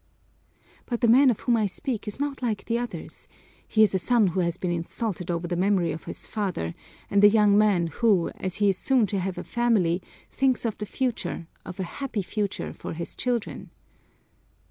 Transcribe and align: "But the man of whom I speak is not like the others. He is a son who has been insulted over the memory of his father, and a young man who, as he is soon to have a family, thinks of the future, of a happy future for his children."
"But 0.87 1.01
the 1.01 1.07
man 1.07 1.29
of 1.29 1.41
whom 1.41 1.55
I 1.55 1.67
speak 1.67 2.07
is 2.07 2.19
not 2.19 2.41
like 2.41 2.65
the 2.65 2.79
others. 2.79 3.27
He 3.67 3.83
is 3.83 3.93
a 3.93 3.99
son 3.99 4.29
who 4.29 4.39
has 4.39 4.57
been 4.57 4.71
insulted 4.71 5.29
over 5.29 5.47
the 5.47 5.55
memory 5.55 5.91
of 5.91 6.05
his 6.05 6.25
father, 6.25 6.73
and 7.11 7.23
a 7.23 7.29
young 7.29 7.55
man 7.55 7.85
who, 7.85 8.29
as 8.29 8.55
he 8.55 8.69
is 8.69 8.79
soon 8.79 9.05
to 9.05 9.19
have 9.19 9.37
a 9.37 9.43
family, 9.43 10.01
thinks 10.31 10.65
of 10.65 10.79
the 10.79 10.87
future, 10.87 11.45
of 11.67 11.79
a 11.79 11.83
happy 11.83 12.23
future 12.23 12.73
for 12.73 12.93
his 12.93 13.15
children." 13.15 13.69